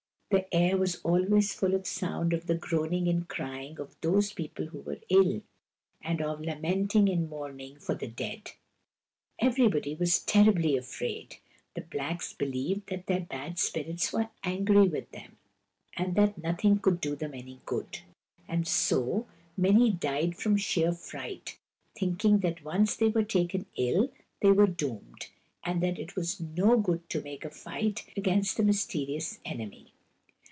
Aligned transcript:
The 0.33 0.47
air 0.55 0.77
was 0.77 0.95
always 1.03 1.53
full 1.53 1.75
of 1.75 1.81
the 1.81 1.89
sound 1.89 2.31
of 2.31 2.47
the 2.47 2.55
groaning 2.55 3.09
and 3.09 3.27
crying 3.27 3.77
of 3.81 3.97
those 3.99 4.31
people 4.31 4.67
who 4.67 4.79
were 4.79 5.01
ill, 5.09 5.41
and 6.01 6.21
of 6.21 6.39
lamenting 6.39 7.09
and 7.09 7.29
mourning 7.29 7.75
for 7.79 7.95
the 7.95 8.07
dead. 8.07 8.51
Everybody 9.39 9.93
was 9.93 10.19
terribly 10.19 10.77
afraid. 10.77 11.35
The 11.75 11.81
blacks 11.81 12.31
believed 12.31 12.87
that 12.89 13.07
their 13.07 13.19
bad 13.19 13.59
spirits 13.59 14.13
were 14.13 14.29
angry 14.41 14.87
with 14.87 15.11
them, 15.11 15.35
and 15.97 16.15
that 16.15 16.37
nothing 16.41 16.79
could 16.79 17.01
do 17.01 17.13
them 17.17 17.33
any 17.33 17.59
good; 17.65 17.99
and 18.47 18.65
so, 18.65 19.27
many 19.57 19.91
died 19.91 20.37
from 20.37 20.55
sheer 20.55 20.93
fright, 20.93 21.59
thinking 21.93 22.39
that 22.39 22.63
once 22.63 22.95
they 22.95 23.09
were 23.09 23.23
taken 23.25 23.65
ill 23.75 24.09
they 24.41 24.53
were 24.53 24.65
doomed, 24.65 25.27
and 25.65 25.83
that 25.83 25.99
it 25.99 26.15
was 26.15 26.39
no 26.39 26.77
good 26.77 27.09
to 27.09 27.19
make 27.21 27.43
a 27.43 27.49
fight 27.49 28.05
against 28.15 28.55
the 28.55 28.63
mysteri 28.63 29.17
ous 29.17 29.37
enemy. 29.43 29.87